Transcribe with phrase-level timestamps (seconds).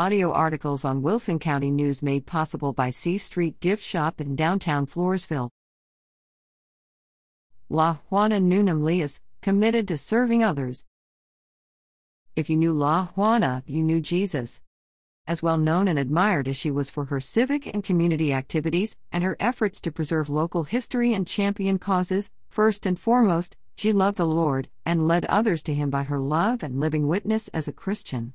[0.00, 4.86] audio articles on Wilson County News made possible by C Street Gift Shop in downtown
[4.86, 5.50] Floresville.
[7.68, 10.86] La Juana Nunam Leas, committed to serving others.
[12.34, 14.62] If you knew La Juana, you knew Jesus.
[15.26, 19.22] As well known and admired as she was for her civic and community activities and
[19.22, 24.26] her efforts to preserve local history and champion causes, first and foremost, she loved the
[24.26, 28.32] Lord and led others to Him by her love and living witness as a Christian.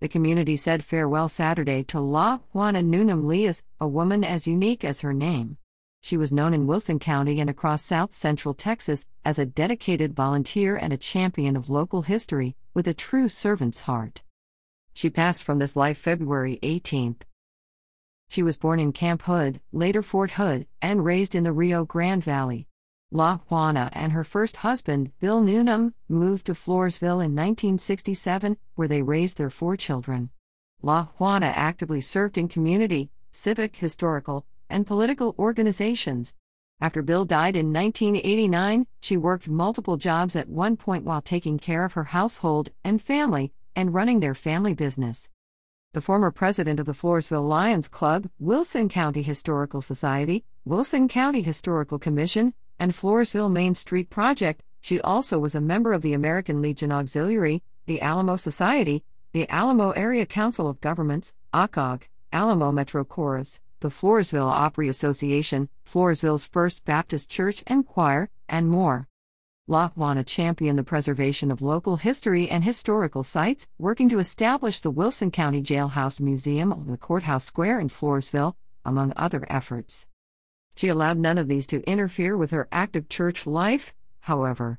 [0.00, 5.02] The community said farewell Saturday to La Juana Nunam Leas, a woman as unique as
[5.02, 5.58] her name.
[6.02, 10.74] She was known in Wilson County and across south central Texas as a dedicated volunteer
[10.74, 14.22] and a champion of local history, with a true servant's heart.
[14.94, 17.16] She passed from this life February 18.
[18.30, 22.24] She was born in Camp Hood, later Fort Hood, and raised in the Rio Grande
[22.24, 22.68] Valley.
[23.12, 29.02] La Juana and her first husband, Bill Nunam, moved to Floresville in 1967, where they
[29.02, 30.30] raised their four children.
[30.80, 36.34] La Juana actively served in community, civic, historical, and political organizations.
[36.80, 41.84] After Bill died in 1989, she worked multiple jobs at one point while taking care
[41.84, 45.28] of her household and family and running their family business.
[45.94, 51.98] The former president of the Floresville Lions Club, Wilson County Historical Society, Wilson County Historical
[51.98, 56.90] Commission, and Floresville Main Street Project, she also was a member of the American Legion
[56.90, 63.88] Auxiliary, the Alamo Society, the Alamo Area Council of Governments, ACOG, Alamo Metro Chorus, the
[63.88, 69.06] Floresville Opry Association, Floresville's First Baptist Church and Choir, and more.
[69.66, 74.90] La Juana championed the preservation of local history and historical sites, working to establish the
[74.90, 80.06] Wilson County Jailhouse Museum on the Courthouse Square in Floresville, among other efforts.
[80.80, 84.78] She allowed none of these to interfere with her active church life, however.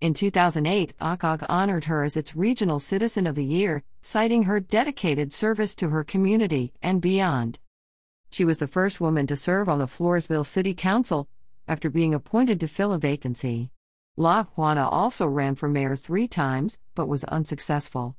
[0.00, 5.32] In 2008, ACOG honored her as its Regional Citizen of the Year, citing her dedicated
[5.32, 7.60] service to her community and beyond.
[8.30, 11.28] She was the first woman to serve on the Floresville City Council
[11.68, 13.70] after being appointed to fill a vacancy.
[14.16, 18.16] La Juana also ran for mayor three times, but was unsuccessful.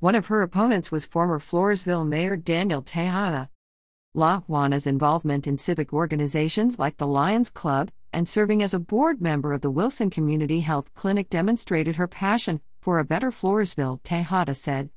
[0.00, 3.50] One of her opponents was former Floresville Mayor Daniel Tejada.
[4.14, 9.20] La Juana's involvement in civic organizations like the Lions Club and serving as a board
[9.20, 14.52] member of the Wilson Community Health Clinic demonstrated her passion for a better Floresville, Tejada
[14.52, 14.90] said.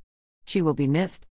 [0.46, 1.28] She will be missed.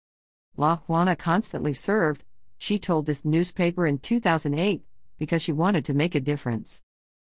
[0.58, 2.22] La Juana constantly served,
[2.58, 4.84] she told this newspaper in 2008,
[5.16, 6.82] because she wanted to make a difference.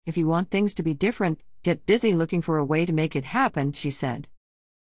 [0.05, 3.15] If you want things to be different, get busy looking for a way to make
[3.15, 4.27] it happen, she said.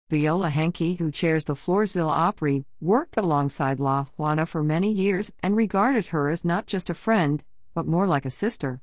[0.09, 5.53] Viola Henke, who chairs the Floresville Opry, worked alongside La Juana for many years and
[5.53, 8.79] regarded her as not just a friend, but more like a sister.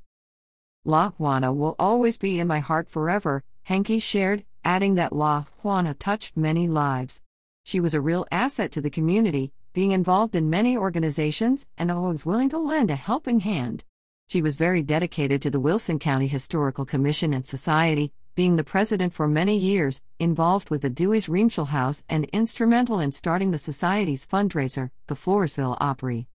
[0.83, 5.95] La Juana will always be in my heart forever, Henke shared, adding that La Juana
[5.95, 7.21] touched many lives.
[7.63, 12.23] She was a real asset to the community, being involved in many organizations and always
[12.23, 13.83] willing to lend a helping hand.
[14.27, 19.13] She was very dedicated to the Wilson County Historical Commission and Society, being the president
[19.13, 24.27] for many years, involved with the Dewey's Reamshel House, and instrumental in starting the Society's
[24.27, 26.27] fundraiser, the Floresville Opry.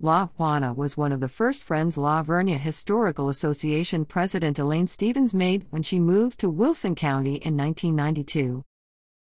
[0.00, 5.34] La Juana was one of the first friends La Vernia Historical Association President Elaine Stevens
[5.34, 8.64] made when she moved to Wilson County in 1992.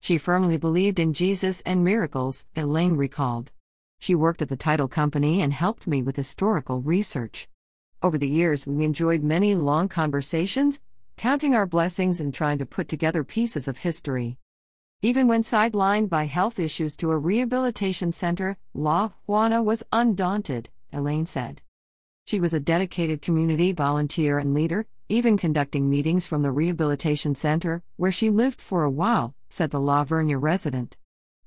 [0.03, 3.53] She firmly believed in Jesus and miracles, Elaine recalled.
[3.99, 7.49] She worked at the title company and helped me with historical research.
[8.03, 10.81] Over the years, we enjoyed many long conversations
[11.21, 14.39] counting our blessings and trying to put together pieces of history.
[15.03, 21.27] Even when sidelined by health issues to a rehabilitation center, La Juana was undaunted, Elaine
[21.27, 21.61] said.
[22.27, 27.83] She was a dedicated community volunteer and leader, even conducting meetings from the rehabilitation center,
[27.97, 30.97] where she lived for a while, said the La Vernia resident.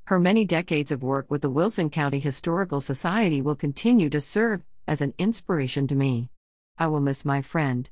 [0.03, 4.61] Her many decades of work with the Wilson County Historical Society will continue to serve
[4.87, 6.29] as an inspiration to me.
[6.77, 7.89] I will miss my friend.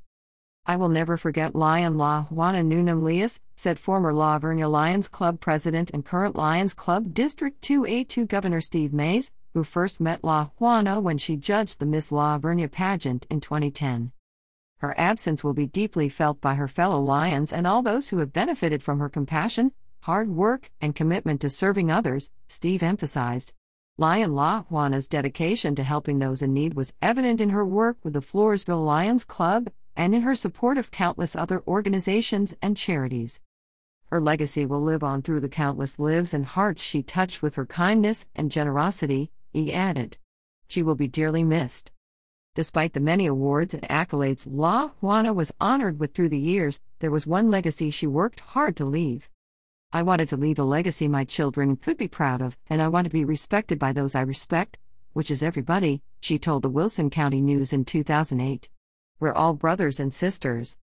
[0.63, 5.39] I will never forget Lion La Juana Nunam Leas, said former La Vernia Lions Club
[5.39, 11.01] president and current Lions Club District 2A2 Governor Steve Mays, who first met La Juana
[11.01, 14.11] when she judged the Miss La Vernia pageant in 2010.
[14.77, 18.31] Her absence will be deeply felt by her fellow Lions and all those who have
[18.31, 19.71] benefited from her compassion,
[20.01, 23.51] hard work, and commitment to serving others, Steve emphasized.
[23.97, 28.13] Lion La Juana's dedication to helping those in need was evident in her work with
[28.13, 29.69] the Floresville Lions Club
[30.01, 33.39] and in her support of countless other organizations and charities.
[34.07, 37.67] Her legacy will live on through the countless lives and hearts she touched with her
[37.67, 40.17] kindness and generosity, he added.
[40.67, 41.91] She will be dearly missed.
[42.55, 47.11] Despite the many awards and accolades La Juana was honored with through the years, there
[47.11, 49.29] was one legacy she worked hard to leave.
[49.93, 53.05] I wanted to leave a legacy my children could be proud of, and I want
[53.05, 54.79] to be respected by those I respect,
[55.13, 58.67] which is everybody, she told the Wilson County News in 2008.
[59.21, 60.79] We're all brothers and sisters.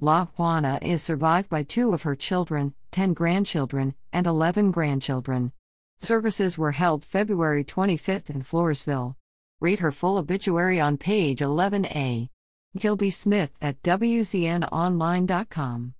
[0.00, 5.52] La Juana is survived by two of her children, 10 grandchildren, and 11 grandchildren.
[5.98, 9.14] Services were held February 25th in Floresville.
[9.60, 12.28] Read her full obituary on page 11a.
[12.76, 15.94] Gilby Smith at WCNOnline.com.